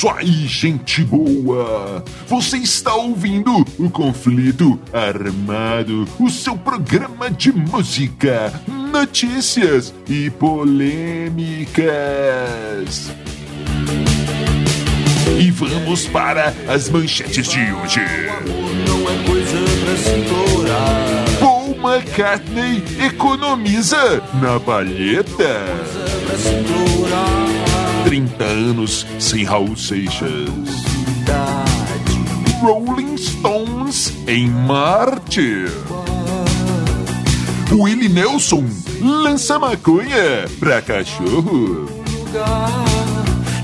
isso 0.00 0.08
aí, 0.08 0.46
gente 0.46 1.04
boa! 1.04 2.02
Você 2.26 2.56
está 2.56 2.94
ouvindo 2.94 3.54
o 3.78 3.90
Conflito 3.90 4.80
Armado, 4.94 6.08
o 6.18 6.30
seu 6.30 6.56
programa 6.56 7.30
de 7.30 7.52
música, 7.52 8.50
notícias 8.66 9.92
e 10.08 10.30
polêmicas. 10.30 11.82
E 15.38 15.50
vamos 15.50 16.06
para 16.06 16.54
as 16.66 16.88
manchetes 16.88 17.46
de 17.46 17.60
hoje. 17.60 18.00
Não 18.88 19.02
é 19.06 19.22
coisa 19.26 19.58
pra 19.84 19.96
se. 19.98 20.24
Paul 21.38 21.76
McCartney 21.76 22.82
economiza 23.04 24.22
na 24.40 24.58
palheta. 24.58 25.60
Pra 28.00 28.10
se 28.10 28.16
implorar. 28.16 28.30
30 28.40 28.44
anos 28.44 29.06
sem 29.18 29.44
Raul 29.44 29.76
Seixas. 29.76 30.48
Rolling 32.60 33.16
Stones 33.16 34.12
em 34.26 34.48
Marte. 34.48 35.66
Willie 37.72 38.08
Nelson 38.08 38.64
lança 39.00 39.58
maconha 39.58 40.46
pra 40.58 40.82
cachorro. 40.82 41.88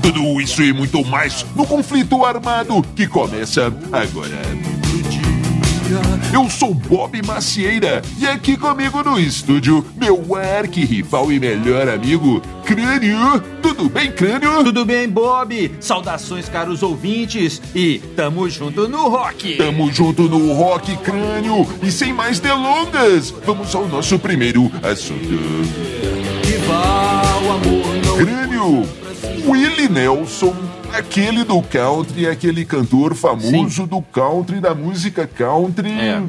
Tudo 0.01 0.41
isso 0.41 0.63
e 0.63 0.71
muito 0.71 1.03
mais 1.05 1.45
no 1.55 1.65
conflito 1.65 2.23
armado 2.23 2.81
que 2.95 3.07
começa 3.07 3.67
agora. 3.91 4.76
Eu 6.33 6.49
sou 6.49 6.73
Bob 6.73 7.21
Macieira 7.25 8.01
e 8.19 8.27
aqui 8.27 8.57
comigo 8.57 9.01
no 9.03 9.17
estúdio, 9.17 9.85
meu 9.95 10.35
arqui-rival 10.35 11.31
e 11.31 11.39
melhor 11.39 11.87
amigo, 11.87 12.41
Crânio. 12.65 13.41
Tudo 13.61 13.87
bem, 13.87 14.11
Crânio? 14.11 14.65
Tudo 14.65 14.83
bem, 14.83 15.07
Bob? 15.07 15.71
Saudações, 15.79 16.49
caros 16.49 16.83
ouvintes, 16.83 17.61
e 17.73 17.99
tamo 18.17 18.49
junto 18.49 18.89
no 18.89 19.07
rock! 19.07 19.55
Tamo 19.55 19.89
junto 19.91 20.23
no 20.23 20.53
Rock 20.53 20.97
Crânio 20.97 21.65
e 21.81 21.89
sem 21.89 22.11
mais 22.11 22.39
delongas, 22.39 23.33
vamos 23.45 23.73
ao 23.73 23.87
nosso 23.87 24.19
primeiro 24.19 24.69
assunto. 24.83 25.39
Que 26.43 26.57
não 26.67 27.26
Crânio, 28.17 28.83
Willie 29.47 29.87
Nelson, 29.87 30.53
aquele 30.91 31.43
do 31.45 31.61
country, 31.61 32.27
aquele 32.27 32.65
cantor 32.65 33.15
famoso 33.15 33.85
do 33.87 34.01
country, 34.01 34.59
da 34.59 34.75
música 34.75 35.25
country, 35.25 35.91
É. 35.91 36.21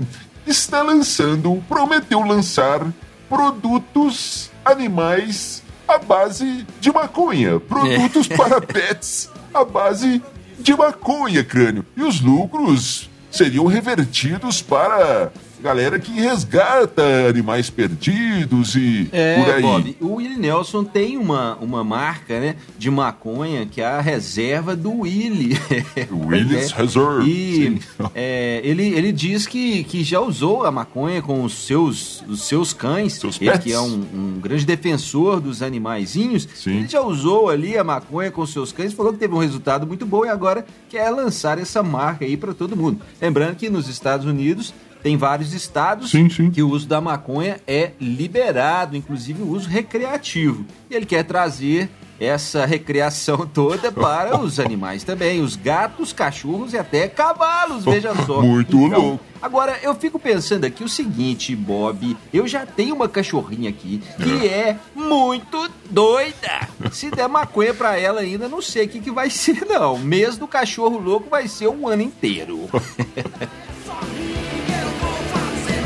está 0.46 0.80
lançando, 0.82 1.62
prometeu 1.68 2.20
lançar 2.20 2.86
produtos 3.28 4.50
animais 4.64 5.62
à 5.88 5.98
base 5.98 6.64
de 6.80 6.92
maconha. 6.92 7.58
Produtos 7.58 8.28
para 8.28 8.60
pets 8.60 9.28
à 9.52 9.64
base 9.64 10.22
de 10.60 10.76
maconha, 10.76 11.42
crânio. 11.42 11.84
E 11.96 12.02
os 12.02 12.20
lucros 12.20 13.10
seriam 13.30 13.66
revertidos 13.66 14.62
para 14.62 15.32
galera 15.62 15.98
que 15.98 16.12
resgata 16.12 17.02
animais 17.28 17.68
perdidos 17.70 18.74
e 18.76 19.06
por 19.10 19.16
É, 19.18 19.52
aí. 19.54 19.62
Bob, 19.62 19.96
o 20.00 20.14
Willie 20.14 20.38
Nelson 20.38 20.84
tem 20.84 21.16
uma, 21.16 21.56
uma 21.56 21.82
marca, 21.82 22.38
né, 22.40 22.56
de 22.78 22.90
maconha 22.90 23.66
que 23.66 23.80
é 23.80 23.86
a 23.86 24.00
reserva 24.00 24.76
do 24.76 25.00
Willie. 25.00 25.58
Willie's 26.10 26.72
É. 26.72 26.76
Reserve. 26.76 27.28
E 27.30 27.80
é, 28.14 28.60
ele, 28.64 28.84
ele 28.94 29.12
diz 29.12 29.46
que, 29.46 29.84
que 29.84 30.02
já 30.04 30.20
usou 30.20 30.64
a 30.64 30.70
maconha 30.70 31.20
com 31.20 31.42
os 31.42 31.66
seus, 31.66 32.22
os 32.28 32.42
seus 32.44 32.72
cães. 32.72 33.14
Seus 33.14 33.40
ele 33.40 33.50
pets. 33.50 33.64
que 33.64 33.72
é 33.72 33.80
um, 33.80 33.94
um 34.14 34.40
grande 34.40 34.64
defensor 34.64 35.40
dos 35.40 35.62
animaizinhos. 35.62 36.48
Sim. 36.54 36.78
Ele 36.78 36.88
já 36.88 37.00
usou 37.00 37.48
ali 37.48 37.76
a 37.76 37.82
maconha 37.84 38.30
com 38.30 38.42
os 38.42 38.52
seus 38.52 38.72
cães, 38.72 38.92
falou 38.92 39.12
que 39.12 39.18
teve 39.18 39.34
um 39.34 39.38
resultado 39.38 39.86
muito 39.86 40.06
bom 40.06 40.24
e 40.24 40.28
agora 40.28 40.64
quer 40.88 41.10
lançar 41.10 41.58
essa 41.58 41.82
marca 41.82 42.24
aí 42.24 42.36
para 42.36 42.54
todo 42.54 42.76
mundo. 42.76 43.00
Lembrando 43.20 43.56
que 43.56 43.68
nos 43.68 43.88
Estados 43.88 44.26
Unidos 44.26 44.72
tem 45.02 45.16
vários 45.16 45.52
estados 45.52 46.10
Sim, 46.10 46.28
sim. 46.28 46.50
que 46.50 46.62
o 46.62 46.68
uso 46.70 46.86
da 46.88 47.00
maconha 47.00 47.60
é 47.66 47.92
liberado, 48.00 48.96
inclusive 48.96 49.42
o 49.42 49.48
uso 49.48 49.68
recreativo. 49.68 50.64
E 50.90 50.94
ele 50.94 51.06
quer 51.06 51.22
trazer 51.24 51.88
essa 52.20 52.66
recreação 52.66 53.46
toda 53.46 53.92
para 53.92 54.36
os 54.40 54.58
animais 54.60 55.04
também, 55.04 55.40
os 55.40 55.54
gatos, 55.54 56.12
cachorros 56.12 56.72
e 56.72 56.78
até 56.78 57.06
cavalos, 57.08 57.84
veja 57.84 58.12
só. 58.26 58.42
Muito 58.42 58.76
Então, 58.76 59.00
louco. 59.00 59.24
Agora, 59.40 59.78
eu 59.82 59.94
fico 59.94 60.18
pensando 60.18 60.64
aqui 60.64 60.82
o 60.82 60.88
seguinte, 60.88 61.54
Bob, 61.54 62.16
eu 62.32 62.48
já 62.48 62.66
tenho 62.66 62.96
uma 62.96 63.08
cachorrinha 63.08 63.70
aqui 63.70 64.02
que 64.16 64.48
é 64.48 64.76
muito 64.96 65.70
doida. 65.88 66.68
Se 66.90 67.08
der 67.08 67.28
maconha 67.28 67.72
pra 67.72 67.96
ela 67.96 68.20
ainda, 68.20 68.48
não 68.48 68.60
sei 68.60 68.86
o 68.86 68.88
que, 68.88 68.98
que 68.98 69.12
vai 69.12 69.30
ser, 69.30 69.64
não. 69.64 69.96
Mês 69.96 70.36
do 70.36 70.48
cachorro 70.48 70.98
louco 70.98 71.30
vai 71.30 71.46
ser 71.46 71.68
um 71.68 71.86
ano 71.86 72.02
inteiro. 72.02 72.68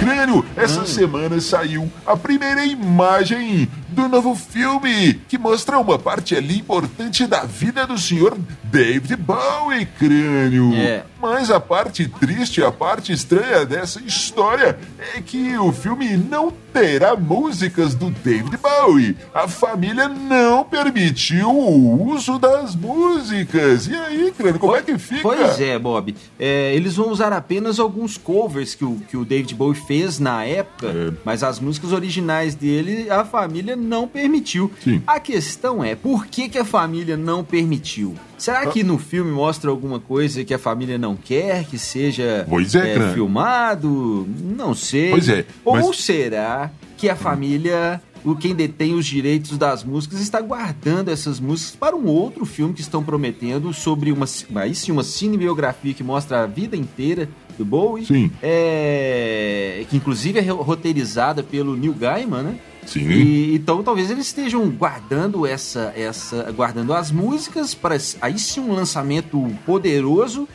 Crânio, 0.04 0.44
essa 0.56 0.80
Hum. 0.82 0.86
semana 0.86 1.40
saiu 1.40 1.90
a 2.06 2.16
primeira 2.16 2.64
imagem 2.64 3.68
do 3.88 4.08
novo 4.08 4.34
filme 4.34 5.14
que 5.28 5.38
mostra 5.38 5.78
uma 5.78 5.98
parte 5.98 6.34
ali 6.34 6.58
importante 6.58 7.26
da 7.26 7.44
vida 7.44 7.86
do 7.86 7.96
senhor 7.98 8.36
David 8.64 9.16
Bowie, 9.16 9.86
Crânio. 9.98 10.74
É. 10.74 11.04
Mas 11.22 11.52
a 11.52 11.60
parte 11.60 12.08
triste, 12.08 12.62
a 12.64 12.72
parte 12.72 13.12
estranha 13.12 13.64
dessa 13.64 14.00
história 14.00 14.76
é 15.14 15.20
que 15.20 15.56
o 15.56 15.70
filme 15.70 16.16
não 16.16 16.52
terá 16.72 17.14
músicas 17.14 17.94
do 17.94 18.10
David 18.10 18.56
Bowie. 18.56 19.16
A 19.32 19.46
família 19.46 20.08
não 20.08 20.64
permitiu 20.64 21.48
o 21.48 22.10
uso 22.12 22.40
das 22.40 22.74
músicas. 22.74 23.86
E 23.86 23.94
aí, 23.94 24.32
Crânio, 24.36 24.58
como 24.58 24.74
é 24.74 24.82
que 24.82 24.98
fica? 24.98 25.22
Pois 25.22 25.60
é, 25.60 25.78
Bob. 25.78 26.12
É, 26.40 26.74
eles 26.74 26.96
vão 26.96 27.08
usar 27.10 27.32
apenas 27.32 27.78
alguns 27.78 28.18
covers 28.18 28.74
que 28.74 28.84
o, 28.84 28.96
que 29.08 29.16
o 29.16 29.24
David 29.24 29.54
Bowie 29.54 29.80
fez 29.80 30.18
na 30.18 30.44
época, 30.44 30.88
É. 30.88 31.12
mas 31.24 31.44
as 31.44 31.60
músicas 31.60 31.92
originais 31.92 32.56
dele 32.56 33.08
a 33.10 33.24
família 33.24 33.76
não 33.76 34.08
permitiu. 34.08 34.72
Sim. 34.82 35.00
A 35.06 35.20
questão 35.20 35.84
é, 35.84 35.94
por 35.94 36.26
que, 36.26 36.48
que 36.48 36.58
a 36.58 36.64
família 36.64 37.16
não 37.16 37.44
permitiu? 37.44 38.14
Será 38.42 38.66
que 38.66 38.82
no 38.82 38.98
filme 38.98 39.30
mostra 39.30 39.70
alguma 39.70 40.00
coisa 40.00 40.44
que 40.44 40.52
a 40.52 40.58
família 40.58 40.98
não 40.98 41.14
quer 41.14 41.64
que 41.64 41.78
seja 41.78 42.44
é, 42.44 42.94
Crânio. 42.94 43.14
filmado? 43.14 44.26
Não 44.56 44.74
sei. 44.74 45.10
Pois 45.10 45.28
é, 45.28 45.46
Ou 45.64 45.74
mas- 45.76 45.96
será 45.98 46.68
que 46.96 47.08
a 47.08 47.14
família, 47.14 48.02
o 48.24 48.34
quem 48.34 48.52
detém 48.52 48.94
os 48.94 49.06
direitos 49.06 49.56
das 49.56 49.84
músicas, 49.84 50.20
está 50.20 50.40
guardando 50.40 51.08
essas 51.08 51.38
músicas 51.38 51.76
para 51.76 51.94
um 51.94 52.06
outro 52.06 52.44
filme 52.44 52.74
que 52.74 52.80
estão 52.80 53.00
prometendo 53.02 53.72
sobre 53.72 54.10
uma, 54.10 54.26
aí 54.56 54.74
sim, 54.74 54.90
uma 54.90 55.04
cinebiografia 55.04 55.94
que 55.94 56.02
mostra 56.02 56.42
a 56.42 56.46
vida 56.46 56.76
inteira 56.76 57.28
do 57.56 57.64
Bowie? 57.64 58.06
Sim. 58.06 58.28
É, 58.42 59.84
que 59.88 59.96
inclusive 59.96 60.40
é 60.40 60.42
roteirizada 60.50 61.44
pelo 61.44 61.76
Neil 61.76 61.94
Gaiman, 61.94 62.42
né? 62.42 62.54
Sim. 62.86 63.08
E, 63.08 63.54
então 63.54 63.82
talvez 63.82 64.10
eles 64.10 64.26
estejam 64.26 64.68
guardando 64.70 65.46
essa, 65.46 65.92
essa, 65.96 66.50
guardando 66.52 66.92
as 66.92 67.10
músicas 67.10 67.74
para 67.74 67.96
aí 68.20 68.38
sim 68.38 68.60
um 68.60 68.72
lançamento 68.72 69.40
poderoso 69.64 70.48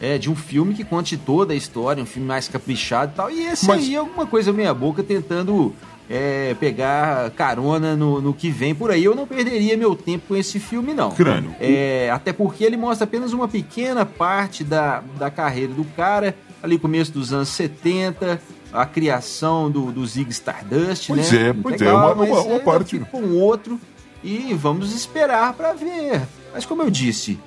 é, 0.00 0.18
de 0.18 0.30
um 0.30 0.34
filme 0.34 0.74
que 0.74 0.84
conte 0.84 1.16
toda 1.16 1.52
a 1.52 1.56
história, 1.56 2.02
um 2.02 2.06
filme 2.06 2.26
mais 2.26 2.48
caprichado 2.48 3.12
e 3.12 3.16
tal. 3.16 3.30
E 3.30 3.46
esse 3.46 3.66
Mas- 3.66 3.82
aí 3.82 3.94
é 3.94 3.98
alguma 3.98 4.26
coisa 4.26 4.52
meia 4.52 4.74
boca 4.74 5.02
tentando 5.02 5.72
é, 6.10 6.54
pegar 6.58 7.30
carona 7.30 7.94
no, 7.96 8.20
no 8.20 8.34
que 8.34 8.50
vem 8.50 8.74
por 8.74 8.90
aí. 8.90 9.04
Eu 9.04 9.14
não 9.14 9.26
perderia 9.26 9.76
meu 9.76 9.94
tempo 9.94 10.28
com 10.28 10.36
esse 10.36 10.58
filme, 10.58 10.92
não. 10.92 11.12
Crânio. 11.12 11.54
É, 11.60 12.10
até 12.12 12.32
porque 12.32 12.64
ele 12.64 12.76
mostra 12.76 13.04
apenas 13.04 13.32
uma 13.32 13.46
pequena 13.46 14.04
parte 14.04 14.64
da, 14.64 15.02
da 15.18 15.30
carreira 15.30 15.72
do 15.72 15.84
cara, 15.96 16.34
ali 16.62 16.78
começo 16.78 17.12
dos 17.12 17.32
anos 17.32 17.48
70, 17.50 18.40
a 18.72 18.86
criação 18.86 19.70
do, 19.70 19.92
do 19.92 20.06
Zig 20.06 20.30
Stardust, 20.30 21.08
Pois 21.08 21.30
né? 21.32 21.48
é, 21.48 21.52
pois 21.52 21.80
é, 21.82 21.92
uma- 21.92 22.14
mas 22.14 22.28
uma- 22.30 22.40
uma 22.42 22.54
é, 22.56 22.58
parte- 22.60 22.98
com 23.10 23.22
outro 23.38 23.78
e 24.24 24.54
vamos 24.54 24.94
esperar 24.94 25.52
pra 25.54 25.72
ver. 25.72 26.22
Mas 26.54 26.64
como 26.64 26.82
eu 26.82 26.90
disse, 26.90 27.38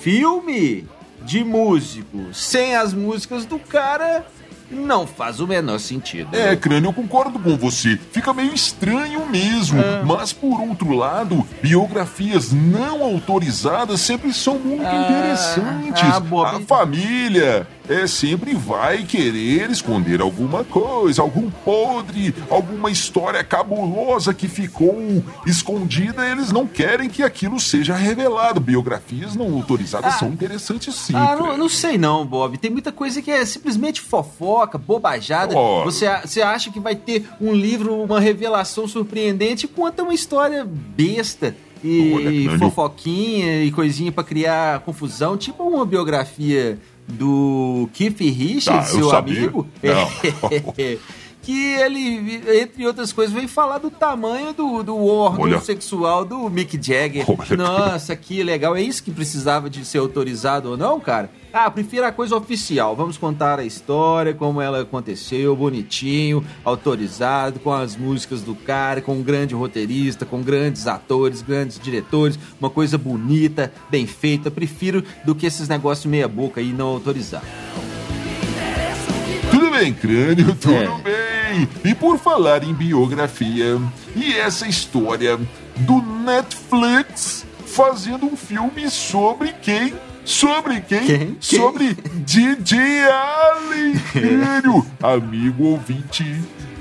filme 0.00 0.86
de 1.22 1.42
músico 1.44 2.18
sem 2.32 2.74
as 2.76 2.92
músicas 2.92 3.44
do 3.46 3.58
cara 3.58 4.26
não 4.70 5.06
faz 5.06 5.40
o 5.40 5.46
menor 5.46 5.78
sentido. 5.78 6.34
É, 6.34 6.56
Crânio, 6.56 6.88
eu 6.88 6.92
concordo 6.92 7.38
com 7.38 7.56
você. 7.56 7.98
Fica 8.10 8.32
meio 8.32 8.52
estranho 8.52 9.24
mesmo. 9.26 9.80
É. 9.80 10.02
Mas, 10.02 10.32
por 10.32 10.60
outro 10.60 10.92
lado, 10.92 11.46
biografias 11.62 12.50
não 12.52 13.02
autorizadas 13.04 14.00
sempre 14.00 14.32
são 14.32 14.58
muito 14.58 14.84
Ah, 14.84 14.94
interessantes. 14.94 16.02
ah, 16.02 16.18
Bob. 16.18 16.56
A 16.56 16.60
família 16.60 17.68
é, 17.88 18.06
sempre 18.06 18.54
vai 18.54 19.02
querer 19.04 19.70
esconder 19.70 20.20
alguma 20.20 20.64
coisa, 20.64 21.20
algum 21.22 21.50
podre, 21.50 22.34
alguma 22.48 22.90
história 22.90 23.44
cabulosa 23.44 24.32
que 24.32 24.48
ficou 24.48 25.22
escondida. 25.46 26.26
Eles 26.28 26.50
não 26.50 26.66
querem 26.66 27.08
que 27.08 27.22
aquilo 27.22 27.60
seja 27.60 27.94
revelado. 27.94 28.60
Biografias 28.60 29.36
não 29.36 29.52
autorizadas 29.54 30.14
Ah. 30.14 30.18
são 30.18 30.28
interessantes 30.28 30.94
sim. 30.94 31.14
Ah, 31.14 31.36
não, 31.36 31.56
não 31.58 31.68
sei 31.68 31.98
não, 31.98 32.24
Bob. 32.26 32.56
Tem 32.58 32.70
muita 32.70 32.90
coisa 32.90 33.20
que 33.20 33.30
é 33.30 33.44
simplesmente 33.44 34.00
fofoca, 34.00 34.78
bobajada. 34.78 35.54
Você, 35.84 36.06
você 36.24 36.40
acha 36.42 36.70
que 36.70 36.80
vai 36.80 36.96
ter 36.96 37.26
um 37.40 37.52
livro, 37.52 38.02
uma 38.02 38.18
revelação 38.20 38.88
surpreendente, 38.88 39.66
conta 39.68 40.02
uma 40.02 40.14
história 40.14 40.64
besta. 40.66 41.54
e, 41.82 42.12
Olha, 42.14 42.30
e 42.30 42.58
fofoquinha 42.58 43.62
e 43.62 43.70
coisinha 43.70 44.10
pra 44.10 44.24
criar 44.24 44.80
confusão, 44.80 45.36
tipo 45.36 45.62
uma 45.64 45.84
biografia 45.84 46.78
do 47.08 47.88
Keith 47.92 48.18
Richards, 48.20 48.68
Ah, 48.90 48.94
eu 48.94 49.00
seu 49.00 49.10
sabia. 49.10 49.38
amigo. 49.38 49.66
Não. 49.82 50.08
que 51.44 51.74
ele, 51.74 52.42
entre 52.62 52.86
outras 52.86 53.12
coisas, 53.12 53.34
vem 53.34 53.46
falar 53.46 53.78
do 53.78 53.90
tamanho 53.90 54.52
do, 54.54 54.82
do 54.82 54.96
órgão 55.06 55.44
Olha. 55.44 55.60
sexual 55.60 56.24
do 56.24 56.48
Mick 56.48 56.78
Jagger. 56.80 57.24
Olha. 57.28 57.56
Nossa, 57.56 58.16
que 58.16 58.42
legal. 58.42 58.74
É 58.74 58.80
isso 58.82 59.02
que 59.02 59.10
precisava 59.10 59.68
de 59.68 59.84
ser 59.84 59.98
autorizado 59.98 60.70
ou 60.70 60.76
não, 60.76 60.98
cara? 60.98 61.30
Ah, 61.52 61.70
prefiro 61.70 62.04
a 62.06 62.10
coisa 62.10 62.34
oficial. 62.34 62.96
Vamos 62.96 63.16
contar 63.16 63.60
a 63.60 63.64
história, 63.64 64.34
como 64.34 64.60
ela 64.60 64.80
aconteceu, 64.80 65.54
bonitinho, 65.54 66.44
autorizado, 66.64 67.60
com 67.60 67.72
as 67.72 67.94
músicas 67.96 68.40
do 68.42 68.54
cara, 68.56 69.00
com 69.00 69.14
um 69.14 69.22
grande 69.22 69.54
roteirista, 69.54 70.24
com 70.26 70.42
grandes 70.42 70.86
atores, 70.88 71.42
grandes 71.42 71.78
diretores, 71.78 72.36
uma 72.60 72.70
coisa 72.70 72.98
bonita, 72.98 73.72
bem 73.90 74.06
feita. 74.06 74.50
Prefiro 74.50 75.04
do 75.24 75.34
que 75.34 75.46
esses 75.46 75.68
negócios 75.68 76.06
meia 76.06 76.26
boca 76.26 76.60
aí 76.60 76.72
não 76.72 76.86
autorizados. 76.88 77.48
Tudo 79.50 79.70
bem, 79.70 79.92
crânio, 79.92 80.56
tudo 80.56 80.74
É. 80.74 80.86
bem. 81.02 81.33
E 81.84 81.94
por 81.94 82.18
falar 82.18 82.64
em 82.64 82.74
biografia, 82.74 83.80
e 84.16 84.34
essa 84.34 84.66
história 84.66 85.38
do 85.76 86.02
Netflix 86.02 87.46
fazendo 87.66 88.26
um 88.26 88.36
filme 88.36 88.90
sobre 88.90 89.52
quem? 89.52 89.94
Sobre 90.24 90.80
quem? 90.80 91.04
Quem? 91.04 91.18
Quem? 91.18 91.36
Sobre 91.40 91.94
DJ 91.94 92.78
Allen. 93.10 93.94
Amigo 95.02 95.64
ouvinte, 95.64 96.24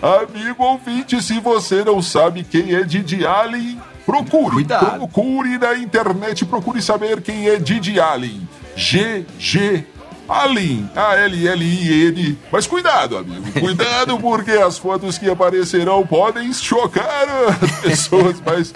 amigo 0.02 0.64
ouvinte, 0.64 1.22
se 1.22 1.40
você 1.40 1.84
não 1.84 2.02
sabe 2.02 2.44
quem 2.44 2.74
é 2.74 2.84
Didi 2.84 3.26
Allen, 3.26 3.80
procure, 4.06 4.56
Cuidado. 4.56 4.98
procure 4.98 5.58
na 5.58 5.76
internet, 5.78 6.46
procure 6.46 6.82
saber 6.82 7.22
quem 7.22 7.50
é 7.50 7.58
Didi 7.58 8.00
Allen. 8.00 8.48
GG 8.76 9.86
Allen, 10.28 10.90
A-L-L-I-N. 10.96 12.38
Mas 12.52 12.66
cuidado, 12.68 13.18
amigo, 13.18 13.52
cuidado, 13.60 14.18
porque 14.20 14.52
as 14.52 14.78
fotos 14.78 15.18
que 15.18 15.30
aparecerão 15.30 16.06
podem 16.06 16.52
chocar 16.54 17.26
as 17.62 17.80
pessoas 17.82 18.42
mais, 18.42 18.74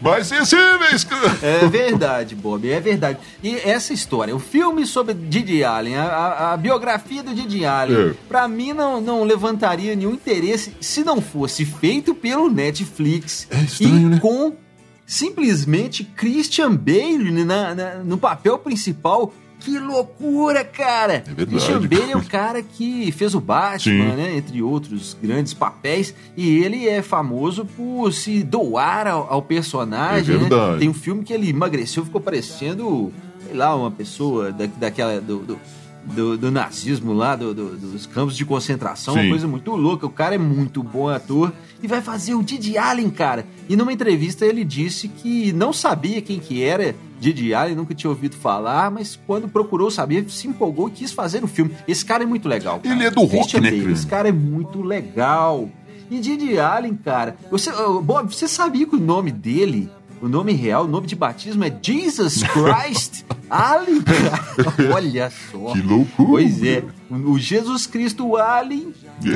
mais 0.00 0.26
sensíveis. 0.26 1.06
É 1.42 1.66
verdade, 1.66 2.34
Bob, 2.34 2.70
é 2.70 2.78
verdade. 2.80 3.18
E 3.42 3.56
essa 3.56 3.92
história, 3.92 4.34
o 4.34 4.38
filme 4.38 4.84
sobre 4.86 5.14
Didi 5.14 5.64
Allen, 5.64 5.96
a, 5.96 6.04
a- 6.04 6.52
a 6.52 6.56
biografia 6.56 7.22
do 7.22 7.34
Didi 7.34 7.64
Allen, 7.64 8.10
É. 8.10 8.14
pra 8.28 8.46
mim 8.46 8.72
não, 8.72 9.00
não 9.00 9.24
levantaria 9.24 9.94
nenhum 9.96 10.12
interesse 10.12 10.74
se 10.80 11.02
não 11.02 11.20
fosse 11.20 11.64
feito 11.64 12.14
pelo 12.14 12.50
Netflix 12.50 13.46
É 13.50 13.56
estranho, 13.60 13.96
e 13.96 14.04
né? 14.06 14.18
com 14.20 14.52
simplesmente 15.06 16.04
Christian 16.04 16.74
Bale 16.74 17.44
na- 17.44 17.74
na- 17.74 17.94
no 17.96 18.16
papel 18.16 18.58
principal. 18.58 19.32
Que 19.60 19.78
loucura, 19.78 20.64
cara! 20.64 21.22
É 21.26 21.34
verdade. 21.34 21.50
Christian 21.50 21.80
Bale 21.80 22.12
é 22.12 22.16
o 22.16 22.24
cara 22.24 22.62
que 22.62 23.12
fez 23.12 23.34
o 23.34 23.40
Batman, 23.40 24.10
Sim. 24.10 24.16
né? 24.16 24.36
Entre 24.36 24.62
outros 24.62 25.16
grandes 25.22 25.52
papéis. 25.54 26.14
E 26.36 26.58
ele 26.58 26.88
é 26.88 27.02
famoso 27.02 27.64
por 27.64 28.12
se 28.12 28.42
doar 28.42 29.06
ao, 29.06 29.32
ao 29.32 29.42
personagem. 29.42 30.34
É 30.34 30.38
né? 30.38 30.48
verdade. 30.48 30.78
Tem 30.78 30.88
um 30.88 30.94
filme 30.94 31.22
que 31.22 31.32
ele 31.32 31.50
emagreceu, 31.50 32.04
ficou 32.04 32.20
parecendo, 32.20 33.12
sei 33.46 33.54
lá, 33.54 33.74
uma 33.76 33.90
pessoa 33.90 34.50
da, 34.50 34.66
daquela. 34.66 35.20
Do, 35.20 35.40
do, 35.40 35.60
do- 36.04 36.36
do 36.38 36.50
nazismo 36.50 37.12
lá, 37.12 37.36
do- 37.36 37.54
do- 37.54 37.76
dos 37.76 38.06
campos 38.06 38.36
de 38.36 38.44
concentração, 38.44 39.14
Sim. 39.14 39.20
uma 39.20 39.28
coisa 39.30 39.46
muito 39.48 39.70
louca. 39.76 40.06
O 40.06 40.10
cara 40.10 40.34
é 40.34 40.38
muito 40.38 40.82
bom 40.82 41.08
ator 41.08 41.52
e 41.82 41.86
vai 41.86 42.00
fazer 42.00 42.34
o 42.34 42.42
Didi 42.42 42.76
Allen, 42.78 43.10
cara. 43.10 43.46
E 43.68 43.76
numa 43.76 43.92
entrevista 43.92 44.44
ele 44.46 44.64
disse 44.64 45.08
que 45.08 45.52
não 45.52 45.72
sabia 45.72 46.20
quem 46.22 46.38
que 46.38 46.62
era 46.62 46.94
Didi 47.20 47.52
Allen, 47.52 47.74
nunca 47.74 47.94
tinha 47.94 48.08
ouvido 48.10 48.34
falar, 48.36 48.90
mas 48.90 49.18
quando 49.26 49.46
procurou 49.46 49.90
saber, 49.90 50.24
se 50.30 50.48
empolgou 50.48 50.88
e 50.88 50.92
quis 50.92 51.12
fazer 51.12 51.44
o 51.44 51.46
filme. 51.46 51.72
Esse 51.86 52.04
cara 52.04 52.22
é 52.22 52.26
muito 52.26 52.48
legal. 52.48 52.80
cara. 52.80 52.94
Ele 52.94 53.04
é 53.04 53.10
do 53.10 53.20
rock, 53.20 53.30
Christian 53.36 53.60
né, 53.60 53.70
Bale? 53.70 53.92
Esse 53.92 54.06
cara 54.06 54.28
é 54.28 54.32
muito 54.32 54.80
legal. 54.82 55.68
E 56.10 56.18
Didi 56.18 56.58
Allen, 56.58 56.94
cara, 56.96 57.36
você, 57.50 57.70
Bob, 58.02 58.34
você 58.34 58.48
sabia 58.48 58.84
que 58.86 58.96
o 58.96 59.00
nome 59.00 59.30
dele, 59.30 59.88
o 60.20 60.28
nome 60.28 60.52
real, 60.52 60.84
o 60.84 60.88
nome 60.88 61.06
de 61.06 61.16
batismo 61.16 61.64
é 61.64 61.74
Jesus 61.82 62.42
Christ 62.42 63.24
Allen, 63.48 64.02
cara? 64.02 64.40
Olha 64.94 65.30
só. 65.50 65.72
Que 65.72 65.80
loucura. 65.82 66.28
Pois 66.28 66.62
é, 66.62 66.84
o 67.10 67.38
Jesus 67.38 67.86
Cristo 67.86 68.36
Allen 68.36 68.92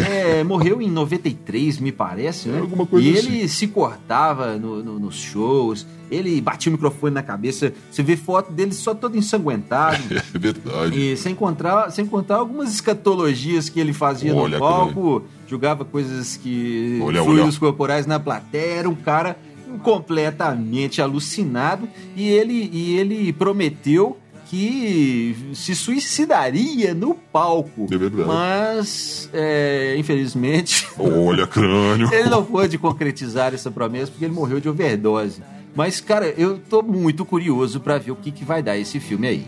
é, 0.08 0.44
morreu 0.44 0.80
em 0.80 0.90
93, 0.90 1.78
me 1.80 1.90
parece, 1.92 2.48
né? 2.48 2.58
É, 2.58 2.60
alguma 2.60 2.86
coisa 2.86 3.06
e 3.08 3.18
assim. 3.18 3.26
ele 3.28 3.48
se 3.48 3.66
cortava 3.66 4.56
no- 4.56 4.82
no- 4.82 4.98
nos 5.00 5.16
shows, 5.16 5.86
ele 6.10 6.40
batia 6.40 6.70
o 6.70 6.72
microfone 6.72 7.12
na 7.12 7.22
cabeça, 7.22 7.72
você 7.90 8.02
vê 8.02 8.16
foto 8.16 8.52
dele 8.52 8.72
só 8.72 8.94
todo 8.94 9.16
ensanguentado. 9.16 9.98
É 10.34 10.38
verdade. 10.38 10.98
E 11.12 11.16
sem 11.16 11.34
contar, 11.34 11.90
sem 11.90 12.06
contar 12.06 12.36
algumas 12.36 12.72
escatologias 12.72 13.68
que 13.68 13.78
ele 13.80 13.92
fazia 13.92 14.34
Olha, 14.34 14.58
no 14.58 14.64
palco, 14.64 15.22
jogava 15.48 15.84
coisas 15.84 16.36
que. 16.36 16.98
Olha, 17.02 17.22
fluidos 17.22 17.50
olha. 17.54 17.60
corporais 17.60 18.06
na 18.06 18.18
plateia, 18.20 18.78
era 18.80 18.88
um 18.88 18.94
cara 18.94 19.36
completamente 19.78 21.00
alucinado 21.02 21.88
e 22.16 22.28
ele, 22.28 22.70
e 22.72 22.98
ele 22.98 23.32
prometeu 23.32 24.18
que 24.46 25.34
se 25.54 25.74
suicidaria 25.74 26.94
no 26.94 27.14
palco. 27.14 27.86
É 27.90 27.96
verdade. 27.96 28.28
Mas, 28.28 29.28
é, 29.32 29.94
infelizmente, 29.98 30.86
Olha, 30.98 31.46
crânio. 31.46 32.12
ele 32.12 32.28
não 32.28 32.44
pôde 32.44 32.78
concretizar 32.78 33.54
essa 33.54 33.70
promessa 33.70 34.12
porque 34.12 34.24
ele 34.24 34.34
morreu 34.34 34.60
de 34.60 34.68
overdose. 34.68 35.42
Mas, 35.74 36.00
cara, 36.00 36.32
eu 36.38 36.58
tô 36.58 36.82
muito 36.82 37.24
curioso 37.24 37.80
pra 37.80 37.98
ver 37.98 38.12
o 38.12 38.16
que, 38.16 38.30
que 38.30 38.44
vai 38.44 38.62
dar 38.62 38.78
esse 38.78 39.00
filme 39.00 39.26
aí. 39.26 39.44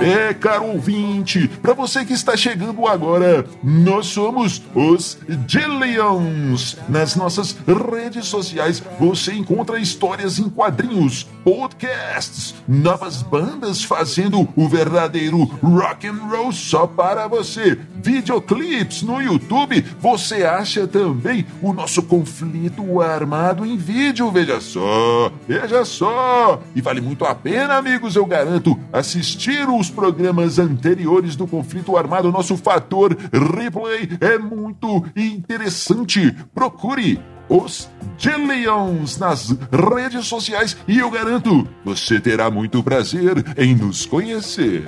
É, 0.00 0.34
caro 0.34 0.66
ouvinte, 0.66 1.48
para 1.60 1.74
você 1.74 2.04
que 2.04 2.12
está 2.12 2.36
chegando 2.36 2.86
agora, 2.86 3.44
nós 3.62 4.06
somos 4.06 4.62
os 4.74 5.18
Dillions. 5.46 6.76
Nas 6.88 7.14
nossas 7.14 7.56
redes 7.66 8.26
sociais 8.26 8.82
você 8.98 9.32
encontra 9.32 9.78
histórias 9.78 10.38
em 10.38 10.48
quadrinhos, 10.48 11.26
podcasts, 11.44 12.54
novas 12.66 13.22
bandas 13.22 13.84
fazendo 13.84 14.48
o 14.56 14.68
verdadeiro 14.68 15.44
rock 15.62 16.06
and 16.06 16.20
roll 16.28 16.52
só 16.52 16.86
para 16.86 17.28
você, 17.28 17.78
videoclips 17.94 19.02
no 19.02 19.20
YouTube. 19.20 19.84
Você 20.00 20.44
acha 20.44 20.86
também 20.86 21.46
o 21.60 21.72
nosso 21.72 22.02
conflito 22.02 23.00
armado 23.00 23.64
em 23.64 23.76
vídeo, 23.76 24.30
veja 24.30 24.60
só, 24.60 25.32
veja 25.46 25.84
só. 25.84 26.60
E 26.74 26.80
vale 26.80 27.00
muito 27.00 27.24
a 27.24 27.34
pena, 27.34 27.80
amigos, 27.92 28.16
eu 28.16 28.24
garanto, 28.24 28.78
assistir 28.90 29.68
os 29.68 29.90
programas 29.90 30.58
anteriores 30.58 31.36
do 31.36 31.46
conflito 31.46 31.94
armado. 31.94 32.32
Nosso 32.32 32.56
fator 32.56 33.14
replay 33.30 34.08
é 34.18 34.38
muito 34.38 35.04
interessante. 35.14 36.34
Procure 36.54 37.20
os 37.50 37.90
Dillions 38.16 39.18
nas 39.18 39.54
redes 39.94 40.26
sociais 40.26 40.74
e 40.88 41.00
eu 41.00 41.10
garanto, 41.10 41.68
você 41.84 42.18
terá 42.18 42.50
muito 42.50 42.82
prazer 42.82 43.44
em 43.58 43.74
nos 43.74 44.06
conhecer. 44.06 44.86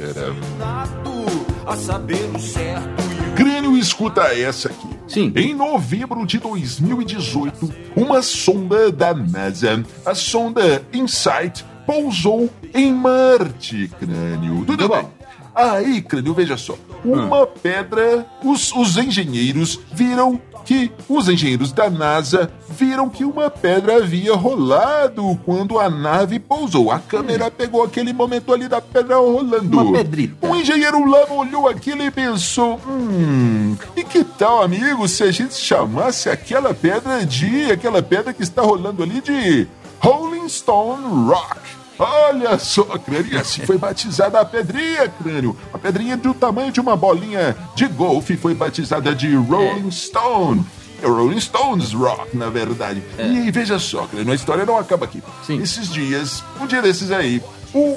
Crânio 3.36 3.76
escuta 3.76 4.22
essa 4.34 4.68
aqui. 4.68 4.88
Sim. 5.06 5.30
Em 5.36 5.54
novembro 5.54 6.24
de 6.24 6.38
2018, 6.38 7.70
uma 7.94 8.22
sonda 8.22 8.90
da 8.90 9.12
NASA, 9.12 9.84
a 10.06 10.14
sonda 10.14 10.82
InSight, 10.92 11.64
pousou 11.86 12.50
em 12.72 12.92
Marte, 12.92 13.90
crânio. 13.98 14.64
Tudo 14.64 14.88
bom. 14.88 14.96
bem. 14.96 15.08
Aí, 15.54 16.02
crânio, 16.02 16.34
veja 16.34 16.56
só. 16.56 16.76
Uma 17.04 17.46
pedra. 17.46 18.26
Os, 18.42 18.72
os 18.72 18.96
engenheiros 18.96 19.78
viram 19.92 20.40
que. 20.64 20.90
Os 21.08 21.28
engenheiros 21.28 21.70
da 21.70 21.88
NASA 21.88 22.50
viram 22.68 23.08
que 23.08 23.24
uma 23.24 23.48
pedra 23.48 23.98
havia 23.98 24.34
rolado 24.34 25.38
quando 25.44 25.78
a 25.78 25.88
nave 25.88 26.40
pousou. 26.40 26.90
A 26.90 26.98
câmera 26.98 27.50
pegou 27.50 27.84
aquele 27.84 28.12
momento 28.12 28.52
ali 28.52 28.66
da 28.66 28.80
pedra 28.80 29.16
rolando. 29.16 29.80
Uma 29.80 29.92
pedrita. 29.92 30.44
Um 30.44 30.56
engenheiro 30.56 31.08
lá 31.08 31.24
olhou 31.30 31.68
aquilo 31.68 32.02
e 32.02 32.10
pensou: 32.10 32.80
hum, 32.84 33.76
e 33.94 34.02
que 34.02 34.24
tal, 34.24 34.60
amigo, 34.60 35.06
se 35.06 35.22
a 35.22 35.30
gente 35.30 35.54
chamasse 35.54 36.28
aquela 36.28 36.74
pedra 36.74 37.24
de. 37.24 37.70
aquela 37.70 38.02
pedra 38.02 38.32
que 38.32 38.42
está 38.42 38.62
rolando 38.62 39.04
ali 39.04 39.20
de 39.20 39.68
Rolling 40.04 40.50
Stone 40.50 41.30
Rock? 41.30 41.56
Olha 41.98 42.58
só, 42.58 42.84
crânio, 42.98 43.32
e 43.32 43.36
assim 43.38 43.64
foi 43.64 43.78
batizada 43.78 44.38
a 44.38 44.44
pedrinha, 44.44 45.08
crânio. 45.08 45.56
A 45.72 45.78
pedrinha 45.78 46.14
do 46.14 46.34
tamanho 46.34 46.70
de 46.70 46.78
uma 46.78 46.94
bolinha 46.94 47.56
de 47.74 47.86
golfe 47.86 48.36
foi 48.36 48.54
batizada 48.54 49.14
de 49.14 49.34
Rolling 49.34 49.90
Stone. 49.90 50.62
É 51.02 51.06
Rolling 51.06 51.40
Stones 51.40 51.94
Rock, 51.94 52.36
na 52.36 52.50
verdade. 52.50 53.02
E 53.18 53.50
veja 53.50 53.78
só, 53.78 54.06
crânio, 54.06 54.30
a 54.30 54.36
história 54.36 54.66
não 54.66 54.76
acaba 54.76 55.06
aqui. 55.06 55.22
Sim. 55.42 55.62
Esses 55.62 55.88
dias, 55.88 56.44
um 56.60 56.66
dia 56.66 56.82
desses 56.82 57.10
aí, 57.10 57.42
o 57.72 57.96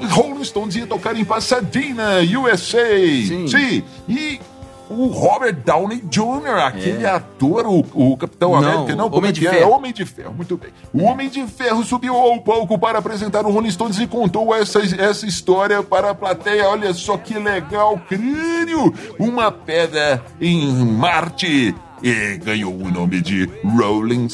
Rolling 0.00 0.42
Stones 0.42 0.74
ia 0.74 0.86
tocar 0.88 1.16
em 1.16 1.24
Pasadena, 1.24 2.22
USA. 2.40 2.88
Sim. 3.24 3.46
Sim. 3.46 3.84
E 4.08 4.40
o 4.88 5.06
Robert 5.06 5.56
Downey 5.64 6.02
Jr., 6.10 6.64
aquele 6.64 7.06
ator, 7.06 7.66
o, 7.66 7.84
o 7.92 8.16
Capitão 8.16 8.52
Não, 8.52 8.58
América, 8.58 8.94
não, 8.94 9.06
Homem 9.12 9.30
é 9.30 9.32
de 9.32 9.46
é? 9.46 9.50
Ferro. 9.50 9.70
Homem 9.70 9.92
de 9.92 10.04
Ferro, 10.04 10.34
muito 10.34 10.56
bem. 10.56 10.70
O 10.92 11.02
Homem 11.02 11.28
de 11.28 11.46
Ferro 11.46 11.84
subiu 11.84 12.14
ao 12.14 12.40
palco 12.40 12.78
para 12.78 12.98
apresentar 12.98 13.44
o 13.44 13.50
Rolling 13.50 13.70
Stones 13.70 13.98
e 13.98 14.06
contou 14.06 14.54
essa, 14.54 14.80
essa 14.80 15.26
história 15.26 15.82
para 15.82 16.10
a 16.10 16.14
plateia. 16.14 16.68
Olha 16.68 16.92
só 16.94 17.16
que 17.16 17.38
legal, 17.38 18.00
crânio! 18.08 18.92
Uma 19.18 19.50
pedra 19.50 20.24
em 20.40 20.72
Marte 20.84 21.74
e 22.02 22.36
ganhou 22.38 22.74
o 22.74 22.90
nome 22.90 23.20
de 23.20 23.48
Rolling 23.64 24.28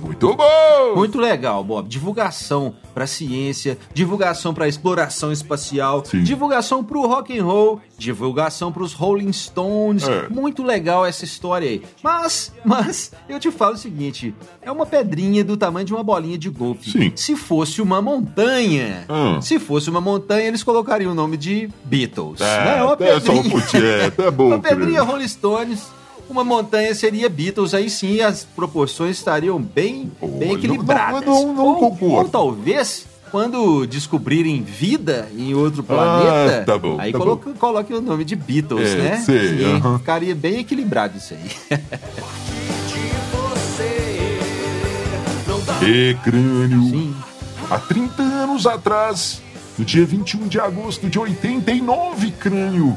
Muito 0.00 0.34
bom! 0.36 0.94
Muito 0.96 1.18
legal, 1.18 1.62
Bob. 1.64 1.88
Divulgação 1.88 2.74
pra 2.94 3.06
ciência, 3.06 3.78
divulgação 3.94 4.52
pra 4.52 4.68
exploração 4.68 5.32
espacial, 5.32 6.04
Sim. 6.04 6.22
divulgação 6.22 6.84
pro 6.84 7.06
rock 7.06 7.38
and 7.38 7.44
roll, 7.44 7.80
divulgação 7.96 8.70
pros 8.70 8.92
Rolling 8.92 9.32
Stones. 9.32 10.06
É. 10.06 10.28
Muito 10.28 10.62
legal 10.62 11.06
essa 11.06 11.24
história 11.24 11.68
aí. 11.68 11.82
Mas, 12.02 12.52
mas 12.64 13.12
eu 13.28 13.40
te 13.40 13.50
falo 13.50 13.74
o 13.74 13.78
seguinte, 13.78 14.34
é 14.60 14.70
uma 14.70 14.84
pedrinha 14.84 15.42
do 15.42 15.56
tamanho 15.56 15.86
de 15.86 15.92
uma 15.94 16.02
bolinha 16.04 16.36
de 16.36 16.50
golfe. 16.50 16.90
Sim. 16.90 17.12
Se 17.16 17.34
fosse 17.34 17.80
uma 17.80 18.02
montanha, 18.02 19.04
Ah. 19.08 19.40
se 19.40 19.58
fosse 19.58 19.88
uma 19.88 20.00
montanha, 20.00 20.46
eles 20.48 20.62
colocariam 20.62 21.12
o 21.12 21.14
nome 21.14 21.36
de 21.36 21.70
Beatles. 21.84 22.40
É, 22.40 22.64
né? 22.64 22.82
Uma 22.84 22.96
é 23.00 23.20
só 23.20 23.32
um 23.32 23.36
pedrinha. 23.42 23.60
putinho, 23.62 23.86
é, 23.86 24.10
tá 24.10 24.30
bom, 24.30 24.46
uma 24.48 24.58
pedrinha. 24.60 25.02
Rolling 25.02 25.28
Stones. 25.28 25.90
Uma 26.32 26.42
montanha 26.44 26.94
seria 26.94 27.28
Beatles, 27.28 27.74
aí 27.74 27.90
sim 27.90 28.22
as 28.22 28.42
proporções 28.42 29.18
estariam 29.18 29.60
bem, 29.60 30.10
bem 30.38 30.54
equilibradas. 30.54 31.22
não- 31.26 31.48
não- 31.48 31.54
não 31.54 31.64
ou, 31.82 31.98
ou 32.00 32.24
talvez, 32.28 33.04
quando 33.30 33.86
descobrirem 33.86 34.62
vida 34.62 35.28
em 35.36 35.52
outro 35.52 35.82
planeta, 35.82 36.64
tá 36.64 36.78
bom, 36.78 36.96
aí 36.98 37.12
tá 37.12 37.18
coloque, 37.18 37.52
coloque 37.52 37.92
o 37.92 38.00
nome 38.00 38.24
de 38.24 38.34
Beatles, 38.34 38.88
É, 38.92 38.96
né? 38.96 39.16
sei, 39.18 39.56
Que 39.58 39.64
aham. 39.64 39.98
Ficaria 39.98 40.34
bem 40.34 40.60
equilibrado 40.60 41.18
isso 41.18 41.34
aí. 41.34 41.78
E 45.84 46.14
crânio. 46.22 46.82
Sim. 46.90 47.14
Há 47.70 47.78
30 47.78 48.22
anos 48.22 48.66
atrás, 48.66 49.42
no 49.78 49.84
dia 49.84 50.04
21 50.06 50.46
de 50.46 50.60
agosto 50.60 51.08
de 51.08 51.18
89, 51.18 52.30
crânio, 52.32 52.96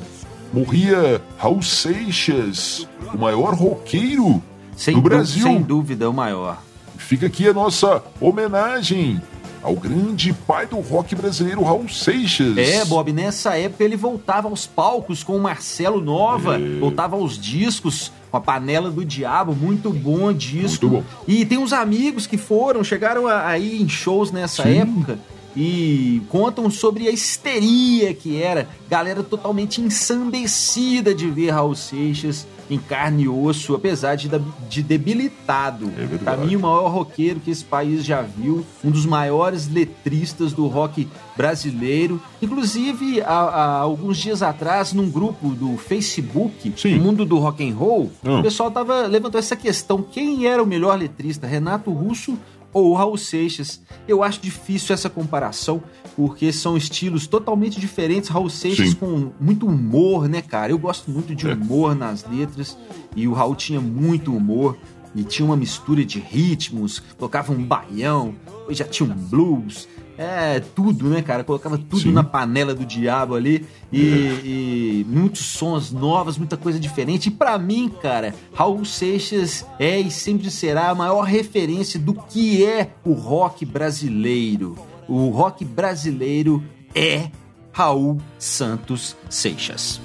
morria 0.55 1.21
Raul 1.37 1.61
Seixas, 1.61 2.87
o 3.13 3.17
maior 3.17 3.53
roqueiro 3.53 4.41
Sem, 4.75 4.95
do 4.95 5.01
Brasil. 5.01 5.43
sem 5.43 5.61
dúvida, 5.61 6.09
o 6.09 6.13
maior. 6.13 6.61
Fica 6.97 7.25
aqui 7.27 7.45
a 7.47 7.53
nossa 7.53 8.01
homenagem 8.21 9.21
ao 9.61 9.75
grande 9.75 10.31
pai 10.31 10.65
do 10.65 10.79
rock 10.79 11.13
brasileiro, 11.13 11.61
Raul 11.61 11.89
Seixas. 11.89 12.57
É, 12.57 12.85
Bob, 12.85 13.11
nessa 13.11 13.57
época 13.57 13.83
ele 13.83 13.97
voltava 13.97 14.47
aos 14.47 14.65
palcos 14.65 15.23
com 15.23 15.35
o 15.35 15.41
Marcelo 15.41 15.99
Nova, 15.99 16.55
É. 16.57 16.79
voltava 16.79 17.17
aos 17.17 17.37
discos 17.37 18.11
com 18.31 18.37
a 18.37 18.39
Panela 18.41 18.89
do 18.89 19.03
Diabo, 19.03 19.53
muito 19.53 19.91
bom 19.91 20.31
disco. 20.31 20.87
Muito 20.87 21.03
bom. 21.03 21.23
E 21.27 21.43
tem 21.45 21.57
uns 21.57 21.73
amigos 21.73 22.25
que 22.27 22.37
foram, 22.37 22.81
chegaram 22.83 23.27
a, 23.27 23.47
a 23.47 23.59
ir 23.59 23.81
em 23.81 23.89
shows 23.89 24.31
nessa 24.31 24.63
Sim. 24.63 24.79
época 24.79 25.19
e 25.55 26.21
contam 26.29 26.69
sobre 26.69 27.07
a 27.07 27.11
histeria 27.11 28.13
que 28.13 28.41
era, 28.41 28.67
galera 28.89 29.23
totalmente 29.23 29.81
ensandecida 29.81 31.13
de 31.13 31.29
ver 31.29 31.51
Raul 31.51 31.75
Seixas 31.75 32.45
em 32.69 32.79
carne 32.79 33.23
e 33.23 33.29
osso, 33.29 33.75
apesar 33.75 34.15
de, 34.15 34.27
de 34.67 34.81
debilitado. 34.81 35.91
É. 35.97 36.17
Pra 36.17 36.35
mim, 36.35 36.55
o 36.55 36.59
maior 36.59 36.87
roqueiro 36.89 37.39
que 37.39 37.51
esse 37.51 37.63
país 37.63 38.03
já 38.03 38.23
viu, 38.23 38.65
um 38.83 38.89
dos 38.89 39.05
maiores 39.05 39.67
letristas 39.71 40.51
do 40.51 40.65
rock 40.65 41.07
brasileiro. 41.37 42.19
Inclusive, 42.41 43.21
há, 43.21 43.27
há 43.27 43.77
alguns 43.81 44.17
dias 44.17 44.41
atrás, 44.41 44.93
num 44.93 45.09
grupo 45.11 45.49
do 45.49 45.77
Facebook, 45.77 46.73
Sim. 46.75 46.97
Mundo 46.99 47.23
do 47.23 47.37
Rock 47.37 47.67
and 47.69 47.75
Roll, 47.75 48.09
Hum. 48.23 48.39
o 48.39 48.43
pessoal 48.43 48.71
tava, 48.71 49.05
levantou 49.05 49.37
essa 49.37 49.55
questão: 49.55 50.01
quem 50.01 50.47
era 50.47 50.61
o 50.61 50.65
melhor 50.65 50.97
letrista, 50.97 51.45
Renato 51.45 51.91
Russo 51.91 52.35
ou 52.75 52.93
Raul 52.93 53.17
Seixas? 53.17 53.81
Eu 54.05 54.21
acho 54.21 54.41
difícil 54.41 54.93
essa 54.93 55.09
comparação, 55.09 55.81
porque 56.15 56.51
são 56.51 56.75
estilos 56.75 57.25
totalmente 57.25 57.79
diferentes. 57.79 58.29
Raul 58.29 58.49
Seixas 58.49 58.89
Sim. 58.89 58.95
com 58.95 59.31
muito 59.39 59.65
humor, 59.65 60.27
né, 60.27 60.41
cara? 60.41 60.71
Eu 60.73 60.77
gosto 60.77 61.09
muito 61.09 61.33
de 61.33 61.49
É. 61.49 61.53
humor 61.53 61.95
nas 61.95 62.25
letras, 62.29 62.77
e 63.15 63.27
o 63.27 63.33
Raul 63.33 63.55
tinha 63.55 63.79
muito 63.79 64.35
humor. 64.35 64.77
E 65.17 65.23
tinha 65.23 65.45
uma 65.45 65.55
mistura 65.55 66.03
de 66.03 66.19
ritmos, 66.19 67.01
colocava 67.17 67.53
um 67.53 67.63
baião, 67.63 68.35
já 68.71 68.83
tinha 68.83 69.09
um 69.09 69.13
blues, 69.15 69.87
é 70.17 70.59
tudo, 70.59 71.09
né, 71.09 71.21
cara? 71.21 71.43
Colocava 71.43 71.77
tudo 71.77 71.99
Sim. 72.03 72.11
na 72.11 72.23
panela 72.23 72.73
do 72.73 72.85
diabo 72.85 73.35
ali 73.35 73.65
e, 73.91 73.99
e 74.01 75.05
muitos 75.07 75.41
sons 75.41 75.91
novos, 75.91 76.37
muita 76.37 76.57
coisa 76.57 76.79
diferente. 76.79 77.27
E 77.27 77.31
pra 77.31 77.57
mim, 77.57 77.91
cara, 78.01 78.33
Raul 78.53 78.85
Seixas 78.85 79.65
é 79.79 79.99
e 79.99 80.09
sempre 80.09 80.49
será 80.49 80.89
a 80.89 80.95
maior 80.95 81.23
referência 81.23 81.99
do 81.99 82.13
que 82.13 82.65
é 82.65 82.91
o 83.03 83.13
rock 83.13 83.65
brasileiro. 83.65 84.77
O 85.07 85.29
rock 85.29 85.63
brasileiro 85.63 86.63
é 86.93 87.29
Raul 87.71 88.17
Santos 88.39 89.15
Seixas. 89.29 89.99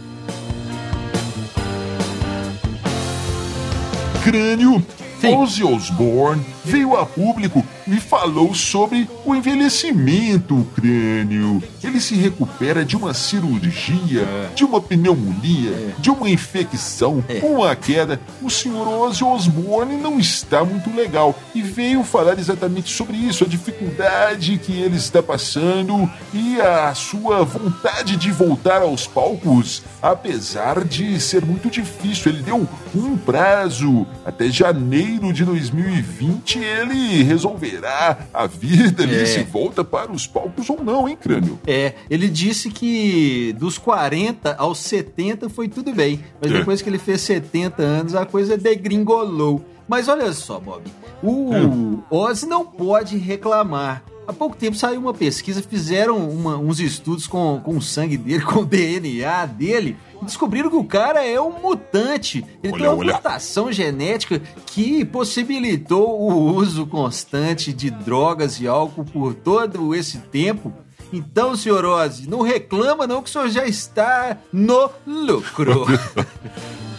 Crânio. 4.24 4.84
Sim. 5.20 5.34
Ozzy 5.36 5.62
Osbourne 5.62 6.42
veio 6.64 6.96
a 6.96 7.06
público 7.06 7.64
e 7.86 7.98
falou 7.98 8.54
sobre 8.54 9.08
o 9.24 9.34
envelhecimento, 9.34 10.66
crânio. 10.74 11.62
Ele 11.82 12.00
se 12.00 12.14
recupera 12.14 12.84
de 12.84 12.96
uma 12.96 13.14
cirurgia, 13.14 14.26
de 14.54 14.64
uma 14.64 14.80
pneumonia, 14.80 15.94
de 15.98 16.10
uma 16.10 16.28
infecção, 16.28 17.24
É. 17.28 17.40
uma 17.44 17.74
queda. 17.74 18.20
O 18.42 18.50
senhor 18.50 18.86
Ozzy 18.86 19.24
Osbourne 19.24 19.96
não 19.96 20.18
está 20.18 20.64
muito 20.64 20.94
legal 20.94 21.38
e 21.54 21.62
veio 21.62 22.02
falar 22.04 22.38
exatamente 22.38 22.90
sobre 22.90 23.16
isso, 23.16 23.44
a 23.44 23.46
dificuldade 23.46 24.58
que 24.58 24.72
ele 24.72 24.96
está 24.96 25.22
passando 25.22 26.10
e 26.34 26.60
a 26.60 26.92
sua 26.94 27.42
vontade 27.44 28.16
de 28.16 28.30
voltar 28.30 28.82
aos 28.82 29.06
palcos, 29.06 29.82
apesar 30.02 30.84
de 30.84 31.18
ser 31.20 31.44
muito 31.44 31.70
difícil. 31.70 32.32
Ele 32.32 32.42
deu 32.42 32.68
um 32.94 33.16
prazo 33.16 34.06
até 34.24 34.48
janeiro 34.50 35.32
de 35.32 35.44
2020 35.44 36.49
ele 36.58 37.22
resolverá 37.22 38.18
a 38.34 38.46
vida 38.46 39.02
ali 39.02 39.16
É. 39.22 39.26
se 39.26 39.42
volta 39.42 39.84
para 39.84 40.10
os 40.10 40.26
palcos 40.26 40.68
ou 40.70 40.82
não, 40.82 41.08
hein, 41.08 41.16
crânio? 41.20 41.58
É, 41.66 41.94
ele 42.08 42.28
disse 42.28 42.70
que 42.70 43.54
dos 43.58 43.78
40 43.78 44.54
aos 44.58 44.78
70 44.78 45.48
foi 45.48 45.68
tudo 45.68 45.92
bem, 45.92 46.20
mas 46.40 46.50
É. 46.50 46.58
depois 46.58 46.82
que 46.82 46.88
ele 46.88 46.98
fez 46.98 47.20
70 47.22 47.82
anos 47.82 48.14
a 48.14 48.24
coisa 48.26 48.56
degringolou. 48.56 49.64
Mas 49.88 50.06
olha 50.08 50.32
só, 50.32 50.60
Bob, 50.60 50.82
o 51.22 51.98
Ozzy 52.10 52.46
não 52.46 52.64
pode 52.64 53.16
reclamar. 53.16 54.04
Há 54.30 54.32
pouco 54.32 54.54
tempo 54.56 54.76
saiu 54.76 55.00
uma 55.00 55.12
pesquisa, 55.12 55.60
fizeram 55.60 56.16
uma- 56.30 56.56
uns 56.56 56.78
estudos 56.78 57.26
com, 57.26 57.60
com 57.64 57.76
o 57.76 57.82
sangue 57.82 58.16
dele, 58.16 58.42
com 58.46 58.60
o 58.60 58.64
DNA 58.64 59.44
dele, 59.46 59.96
e 60.22 60.24
descobriram 60.24 60.70
que 60.70 60.76
o 60.76 60.84
cara 60.84 61.24
é 61.26 61.40
um 61.40 61.60
mutante. 61.60 62.44
Ele 62.62 62.72
Olha, 62.74 62.82
tem 62.84 62.88
uma 62.92 62.96
olha. 62.98 63.14
mutação 63.14 63.72
genética 63.72 64.40
que 64.66 65.04
possibilitou 65.04 66.20
o 66.20 66.54
uso 66.54 66.86
constante 66.86 67.72
de 67.72 67.90
drogas 67.90 68.60
e 68.60 68.68
álcool 68.68 69.04
por 69.04 69.34
todo 69.34 69.94
esse 69.94 70.18
tempo. 70.18 70.72
Então, 71.12 71.56
senhor 71.56 71.84
Ozzy, 71.84 72.28
não 72.30 72.40
reclama 72.40 73.04
não 73.04 73.20
que 73.20 73.28
o 73.28 73.32
senhor 73.32 73.48
já 73.48 73.66
está 73.66 74.36
no 74.52 74.88
lucro. 75.04 75.86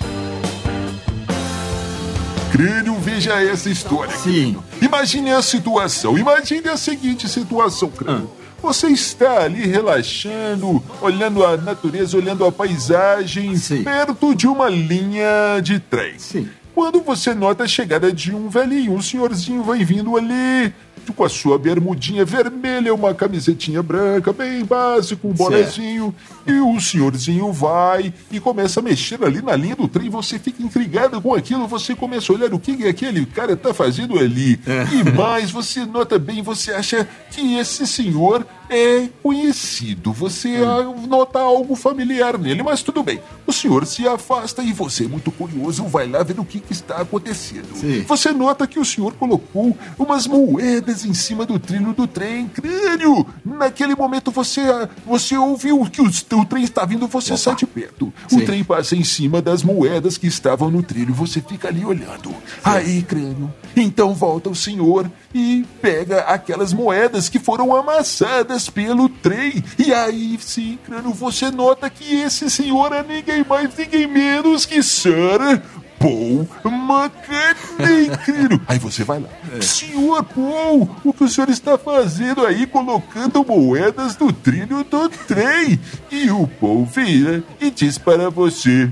Crânio, 2.52 2.96
veja 2.96 3.42
essa 3.42 3.70
história. 3.70 4.16
Sim. 4.18 4.58
Imagine 4.82 5.32
a 5.32 5.42
situação, 5.42 6.18
imagine 6.18 6.68
a 6.68 6.76
seguinte 6.76 7.30
situação, 7.30 7.90
Crânio. 7.90 8.30
Ah. 8.38 8.42
Você 8.62 8.88
está 8.88 9.44
ali 9.44 9.66
relaxando, 9.66 10.84
olhando 11.02 11.44
a 11.44 11.58
natureza, 11.58 12.16
olhando 12.18 12.46
a 12.46 12.52
paisagem, 12.52 13.56
Sim. 13.56 13.84
perto 13.84 14.36
de 14.36 14.48
uma 14.48 14.70
linha 14.70 15.60
de 15.64 15.80
trem. 15.80 16.20
Sim. 16.20 16.48
Quando 16.76 17.02
você 17.02 17.34
nota 17.34 17.64
a 17.64 17.68
chegada 17.68 18.12
de 18.14 18.36
um 18.36 18.50
velhinho, 18.50 18.94
um 18.94 19.02
senhorzinho 19.02 19.64
vai 19.64 19.84
vindo 19.84 20.16
ali, 20.16 20.74
com 21.16 21.24
a 21.24 21.30
sua 21.30 21.58
bermudinha 21.58 22.24
vermelha, 22.24 22.94
uma 22.94 23.14
camisetinha 23.14 23.82
branca, 23.82 24.32
bem 24.32 24.64
básico, 24.64 25.28
um 25.28 25.34
bonezinho, 25.34 26.14
e 26.46 26.54
o 26.54 26.80
senhorzinho 26.80 27.52
vai 27.52 28.14
e 28.32 28.40
começa 28.40 28.80
a 28.80 28.84
mexer 28.84 29.24
ali 29.24 29.42
na 29.42 29.56
linha 29.56 29.76
do 29.76 29.88
trem, 29.88 30.10
você 30.10 30.40
fica 30.40 30.62
intrigado 30.62 31.22
com 31.22 31.34
aquilo, 31.34 31.68
você 31.68 31.96
começa 31.96 32.32
a 32.32 32.36
olhar 32.36 32.54
o 32.54 32.60
que 32.60 32.88
aquele 32.88 33.26
cara 33.26 33.56
tá 33.56 33.74
fazendo 33.74 34.18
ali. 34.18 34.60
E 34.92 35.12
mais, 35.16 35.52
você 35.52 35.86
nota 35.86 36.18
bem, 36.18 36.42
você 36.42 36.74
acha 36.74 37.08
que 37.30 37.56
esse 37.56 37.86
senhor 37.86 38.46
é 38.72 39.10
conhecido, 39.22 40.14
você 40.14 40.56
ah, 40.66 40.84
nota 41.06 41.40
algo 41.40 41.76
familiar 41.76 42.38
nele, 42.38 42.64
mas 42.64 42.82
tudo 42.82 43.04
bem. 43.04 43.22
O 43.46 43.52
senhor 43.52 43.86
se 43.86 44.08
afasta 44.08 44.64
e 44.64 44.72
você, 44.72 45.08
muito 45.10 45.30
curioso, 45.30 45.84
vai 45.84 46.08
lá 46.08 46.24
ver 46.24 46.40
o 46.40 46.46
que, 46.46 46.62
que 46.62 46.72
está 46.72 47.02
acontecendo. 47.02 47.76
Sim. 47.76 48.02
Você 48.08 48.32
nota 48.32 48.66
que 48.66 48.80
o 48.80 48.86
senhor 48.86 49.14
colocou 49.14 49.78
umas 50.00 50.26
moedas 50.26 51.04
em 51.04 51.14
cima 51.14 51.46
do 51.46 51.60
trilho 51.60 51.92
do 51.94 52.08
trem, 52.08 52.48
crânio. 52.48 53.28
Naquele 53.44 53.94
momento 53.94 54.32
você, 54.32 54.62
você 55.06 55.36
ouviu 55.36 55.86
que 55.92 56.02
os 56.02 56.24
o 56.40 56.46
trem 56.46 56.64
está 56.64 56.86
vindo, 56.86 57.08
você 57.08 57.36
sai 57.38 57.56
de 57.56 57.66
perto. 57.66 58.14
Sim. 58.28 58.38
O 58.38 58.46
trem 58.46 58.64
passa 58.64 58.96
em 58.96 59.04
cima 59.04 59.42
das 59.42 59.64
moedas 59.64 60.18
que 60.18 60.28
estavam 60.28 60.70
no 60.70 60.84
trilho, 60.84 61.14
você 61.14 61.42
fica 61.42 61.68
ali 61.68 61.84
olhando. 61.86 62.34
Aí, 62.64 63.02
crânio, 63.04 63.54
então 63.76 64.14
volta 64.14 64.50
o 64.50 64.56
senhor 64.56 65.10
e 65.34 65.66
pega 65.82 66.22
aquelas 66.22 66.74
moedas 66.74 67.30
que 67.30 67.40
foram 67.40 67.76
amassadas 67.76 68.70
pelo 68.70 69.10
trem. 69.10 69.64
E 69.78 69.94
aí, 69.94 70.38
sim, 70.40 70.78
crânio, 70.86 71.14
você 71.14 71.50
nota 71.52 71.90
que 71.90 72.22
esse 72.22 72.50
senhor 72.50 72.94
é 72.94 73.04
ninguém 73.04 73.46
mais, 73.48 73.76
ninguém 73.76 74.08
menos 74.08 74.66
que 74.66 74.82
Sir 74.82 75.62
Paul 76.02 76.48
McCartney, 76.66 78.10
crânio. 78.26 78.62
Aí 78.68 78.80
você 78.80 79.04
vai 79.04 79.20
lá. 79.20 79.30
Senhor 79.62 80.24
Paul, 80.24 80.90
o 81.04 81.14
que 81.14 81.24
o 81.24 81.30
senhor 81.30 81.50
está 81.50 81.78
fazendo 81.78 82.46
aí 82.46 82.66
colocando 82.66 83.46
moedas 83.46 84.18
no 84.18 84.34
trilho 84.34 84.84
do 84.84 85.10
trem? 85.10 85.80
E 86.12 86.30
o 86.32 86.48
Paul 86.48 86.86
vira 86.86 87.44
e 87.60 87.70
diz 87.70 87.98
para 87.98 88.30
você: 88.30 88.90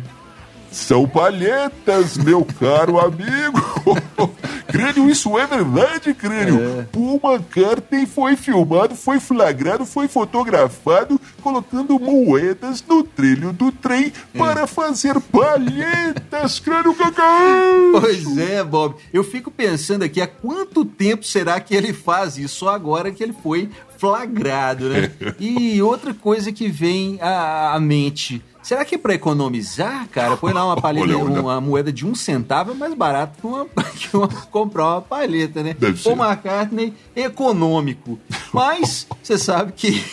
são 0.71 1.07
palhetas, 1.07 2.17
meu 2.17 2.45
caro 2.45 2.99
amigo. 2.99 3.59
crânio, 4.67 5.09
isso 5.09 5.37
é 5.37 5.47
verdade, 5.47 6.13
crânio. 6.13 6.87
Paul 6.91 7.19
McCartney 7.23 8.05
foi 8.05 8.35
filmado, 8.35 8.95
foi 8.95 9.19
flagrado, 9.19 9.85
foi 9.85 10.07
fotografado 10.07 11.19
colocando 11.41 11.99
moedas 11.99 12.83
no 12.87 13.03
trilho 13.03 13.51
do 13.51 13.71
trem 13.71 14.11
para 14.37 14.67
fazer 14.67 15.19
palhetas, 15.19 16.59
crânio 16.59 16.93
cacau. 16.93 17.99
Pois 17.99 18.37
é, 18.37 18.63
Bob. 18.63 18.95
Eu 19.11 19.23
fico 19.23 19.49
pensando 19.49 20.03
aqui 20.03 20.21
há 20.21 20.27
quanto 20.27 20.85
tempo 20.85 21.25
será 21.25 21.59
que 21.59 21.75
ele 21.75 21.93
faz 21.93 22.37
isso? 22.37 22.59
Só 22.59 22.69
agora 22.69 23.11
que 23.11 23.23
ele 23.23 23.33
foi 23.41 23.69
flagrado, 23.97 24.89
né? 24.89 25.11
E 25.39 25.81
outra 25.81 26.13
coisa 26.13 26.51
que 26.51 26.67
vem 26.67 27.17
à, 27.21 27.73
à 27.73 27.79
mente. 27.79 28.41
Será 28.61 28.83
que 28.85 28.95
é 28.95 28.97
pra 28.97 29.13
economizar, 29.13 30.07
cara? 30.09 30.35
Põe 30.37 30.53
lá 30.53 30.65
uma 30.65 30.75
palheta, 30.81 31.07
Olha, 31.07 31.17
olha. 31.17 31.41
uma 31.41 31.61
moeda 31.61 31.91
de 31.91 32.05
um 32.05 32.13
centavo 32.13 32.71
é 32.71 32.73
mais 32.73 32.93
barato 32.93 33.39
que, 33.39 33.47
uma, 33.47 33.65
que 33.95 34.15
uma- 34.17 34.27
comprar 34.51 34.85
uma 34.85 35.01
palheta, 35.01 35.63
né? 35.63 35.75
Deve 35.79 36.01
ser. 36.01 36.11
McCartney 36.11 36.93
econômico. 37.15 38.19
Mas 38.53 39.07
você 39.23 39.37
sabe 39.37 39.71
que 39.71 40.03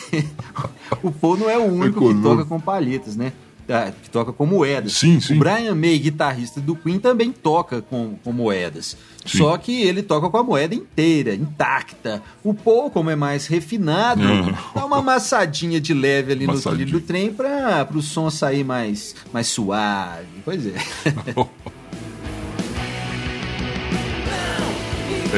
o 1.02 1.10
Paul 1.10 1.36
não 1.36 1.50
é 1.50 1.58
o 1.58 1.64
único 1.64 1.98
que 2.00 2.04
Econômico. 2.06 2.28
toca 2.28 2.44
com 2.44 2.60
palhetas, 2.60 3.16
né? 3.16 3.32
Ah, 3.68 3.90
Que 4.02 4.08
toca 4.10 4.32
com 4.32 4.46
moedas. 4.46 4.92
Sim, 4.94 5.20
sim. 5.20 5.34
O 5.34 5.38
Brian 5.38 5.74
May, 5.74 5.98
guitarrista 5.98 6.60
do 6.60 6.76
Queen, 6.76 6.98
também 6.98 7.32
toca 7.32 7.82
com, 7.82 8.14
com 8.22 8.32
moedas. 8.32 8.96
Sim. 9.26 9.38
Só 9.38 9.56
que 9.58 9.82
ele 9.82 10.02
toca 10.02 10.28
com 10.30 10.36
a 10.38 10.42
moeda 10.42 10.74
inteira, 10.74 11.34
intacta. 11.34 12.22
O 12.44 12.54
Paul, 12.54 12.90
como 12.90 13.10
é 13.10 13.16
mais 13.16 13.46
refinado, 13.46 14.22
Uhum. 14.22 14.54
dá 14.74 14.86
uma 14.86 14.98
amassadinha 14.98 15.80
de 15.80 15.92
leve 15.92 16.32
ali 16.32 16.46
no 16.46 16.60
trilho 16.60 16.86
do 16.92 17.00
trem 17.00 17.32
para 17.32 17.88
o 17.94 18.00
som 18.02 18.30
sair 18.30 18.62
mais, 18.64 19.14
mais 19.32 19.48
suave. 19.48 20.26
Pois 20.44 20.64
é. 20.66 20.74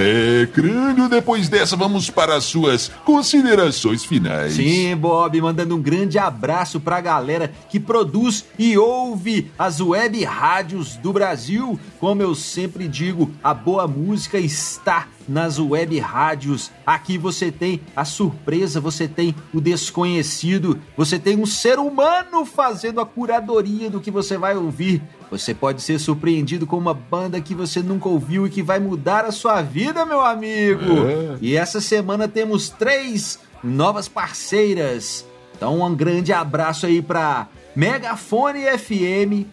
É, 0.00 0.46
crânio, 0.46 1.08
depois 1.08 1.48
dessa 1.48 1.74
vamos 1.74 2.08
para 2.08 2.36
as 2.36 2.44
suas 2.44 2.88
considerações 3.04 4.04
finais. 4.04 4.52
Sim, 4.52 4.94
Bob, 4.94 5.40
mandando 5.40 5.74
um 5.74 5.82
grande 5.82 6.16
abraço 6.16 6.78
pra 6.78 7.00
galera 7.00 7.50
que 7.68 7.80
produz 7.80 8.44
e 8.56 8.78
ouve 8.78 9.50
as 9.58 9.80
web 9.80 10.22
rádios 10.22 10.94
do 10.94 11.12
Brasil. 11.12 11.80
Como 11.98 12.22
eu 12.22 12.32
sempre 12.36 12.86
digo, 12.86 13.28
a 13.42 13.52
boa 13.52 13.88
música 13.88 14.38
está 14.38 15.08
nas 15.28 15.58
web 15.58 15.98
rádios. 15.98 16.70
Aqui 16.86 17.18
você 17.18 17.50
tem 17.50 17.80
a 17.94 18.04
surpresa, 18.04 18.80
você 18.80 19.08
tem 19.08 19.34
o 19.52 19.60
desconhecido, 19.60 20.78
você 20.96 21.18
tem 21.18 21.36
um 21.36 21.44
ser 21.44 21.78
humano 21.80 22.46
fazendo 22.46 23.00
a 23.00 23.06
curadoria 23.06 23.90
do 23.90 24.00
que 24.00 24.12
você 24.12 24.38
vai 24.38 24.56
ouvir. 24.56 25.02
Você 25.30 25.54
pode 25.54 25.82
ser 25.82 25.98
surpreendido 25.98 26.66
com 26.66 26.78
uma 26.78 26.94
banda 26.94 27.40
que 27.40 27.54
você 27.54 27.82
nunca 27.82 28.08
ouviu 28.08 28.46
e 28.46 28.50
que 28.50 28.62
vai 28.62 28.78
mudar 28.78 29.24
a 29.24 29.32
sua 29.32 29.60
vida, 29.60 30.06
meu 30.06 30.20
amigo. 30.20 31.06
É. 31.06 31.38
E 31.40 31.56
essa 31.56 31.80
semana 31.80 32.26
temos 32.26 32.68
três 32.70 33.38
novas 33.62 34.08
parceiras. 34.08 35.26
Então, 35.56 35.82
um 35.82 35.94
grande 35.94 36.32
abraço 36.32 36.86
aí 36.86 37.02
para 37.02 37.48
Megafone 37.74 38.64
FM, 38.78 39.46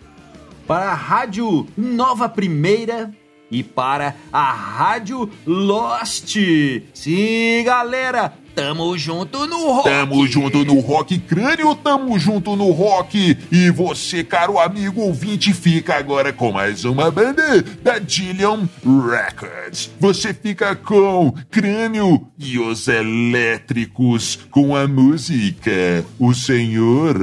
para 0.68 0.92
a 0.92 0.94
Rádio 0.94 1.68
Nova 1.76 2.30
Primeira 2.30 3.12
e 3.52 3.64
para 3.64 4.16
a 4.32 4.52
Rádio 4.52 5.30
Lost. 5.46 6.38
Sim, 6.94 7.64
galera, 7.66 8.34
tamo 8.56 8.98
junto 8.98 9.46
no 9.46 9.74
rock. 9.74 9.90
Tamo 9.90 10.26
junto 10.26 10.64
no 10.64 10.80
Rock 10.80 11.20
Crânio, 11.20 11.76
tamo 11.76 12.18
junto 12.18 12.56
no 12.56 12.72
Rock. 12.72 13.38
E 13.52 13.70
você, 13.70 14.24
caro 14.24 14.58
amigo 14.58 15.02
ouvinte, 15.02 15.54
fica 15.54 15.96
agora 15.96 16.32
com 16.32 16.54
mais 16.54 16.86
uma 16.86 17.12
banda 17.12 17.62
da 17.84 18.00
Dillion 18.00 18.66
Records. 18.84 19.92
Você 20.00 20.34
fica 20.34 20.76
com 20.76 21.34
Crânio 21.52 22.26
e 22.40 22.58
os 22.58 22.88
Elétricos, 22.88 24.40
com 24.50 24.76
a 24.76 24.88
música 24.88 26.06
O 26.18 26.34
Senhor 26.34 27.18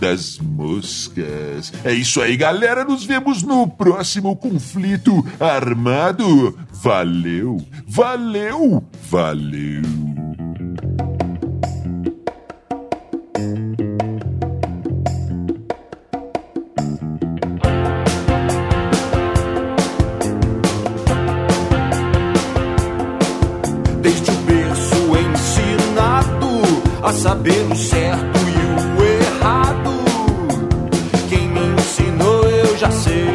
das 0.00 0.38
Moscas. 0.38 1.72
É 1.84 1.92
isso 1.92 2.20
aí, 2.20 2.36
galera. 2.36 2.84
Nos 2.84 3.04
vemos 3.04 3.42
no 3.42 3.68
próximo 3.68 4.34
conflito 4.34 5.24
armado. 5.38 6.58
Valeu, 6.72 7.64
valeu, 7.86 8.84
valeu. 9.08 10.25
Desde 24.06 24.30
o 24.30 24.34
berço 24.34 24.94
ensinado 25.18 26.62
a 27.02 27.12
saber 27.12 27.66
o 27.68 27.74
certo 27.74 28.38
e 28.38 29.00
o 29.00 29.04
errado. 29.04 29.90
Quem 31.28 31.48
me 31.48 31.58
ensinou 31.74 32.48
eu 32.48 32.78
já 32.78 32.88
sei, 32.92 33.26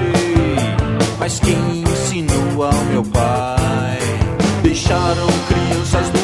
mas 1.19 1.41
quem 1.41 1.81
ensinou 1.81 2.63
ao 2.63 2.86
meu 2.86 3.03
pai? 3.03 3.99
Deixaram 4.63 5.27
crianças 5.49 6.07
numa 6.13 6.20